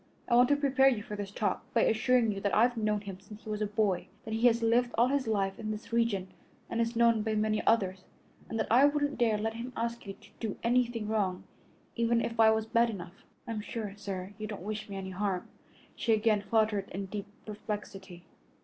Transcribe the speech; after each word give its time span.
I 0.27 0.33
want 0.35 0.49
to 0.49 0.55
prepare 0.55 0.87
you 0.87 1.03
for 1.03 1.15
this 1.15 1.29
talk 1.29 1.63
by 1.75 1.81
assuring 1.81 2.31
you 2.31 2.41
that 2.41 2.55
I've 2.55 2.75
known 2.75 3.01
him 3.01 3.19
since 3.19 3.43
he 3.43 3.49
was 3.51 3.61
a 3.61 3.67
boy, 3.67 4.07
that 4.25 4.33
he 4.33 4.47
has 4.47 4.63
lived 4.63 4.91
all 4.97 5.09
his 5.09 5.27
life 5.27 5.59
in 5.59 5.69
this 5.69 5.93
region 5.93 6.29
and 6.71 6.81
is 6.81 6.95
known 6.95 7.21
by 7.21 7.35
many 7.35 7.63
others, 7.67 8.05
and 8.49 8.57
that 8.59 8.65
I 8.71 8.83
wouldn't 8.85 9.19
dare 9.19 9.37
let 9.37 9.53
him 9.53 9.71
ask 9.77 10.07
you 10.07 10.13
to 10.13 10.29
do 10.39 10.57
anything 10.63 11.07
wrong, 11.07 11.43
even 11.95 12.19
if 12.19 12.39
I 12.39 12.49
was 12.49 12.65
bad 12.65 12.89
enough." 12.89 13.25
"I'm 13.47 13.61
sure, 13.61 13.93
sir, 13.95 14.33
you 14.39 14.47
don't 14.47 14.63
wish 14.63 14.89
me 14.89 14.95
any 14.95 15.11
harm," 15.11 15.47
she 15.95 16.13
again 16.13 16.41
faltered 16.41 16.89
in 16.89 17.05
deep 17.05 17.27
perplexity. 17.45 18.25